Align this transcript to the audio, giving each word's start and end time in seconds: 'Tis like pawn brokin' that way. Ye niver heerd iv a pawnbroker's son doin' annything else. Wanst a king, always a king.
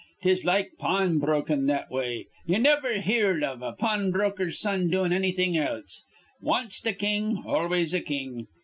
'Tis 0.23 0.43
like 0.43 0.71
pawn 0.79 1.19
brokin' 1.19 1.67
that 1.67 1.91
way. 1.91 2.25
Ye 2.47 2.57
niver 2.57 2.93
heerd 3.01 3.43
iv 3.43 3.61
a 3.61 3.73
pawnbroker's 3.73 4.57
son 4.59 4.89
doin' 4.89 5.13
annything 5.13 5.55
else. 5.55 6.05
Wanst 6.41 6.87
a 6.87 6.93
king, 6.93 7.43
always 7.45 7.93
a 7.93 8.01
king. 8.01 8.47